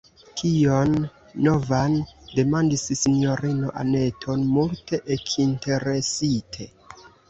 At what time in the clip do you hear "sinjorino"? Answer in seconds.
3.03-3.73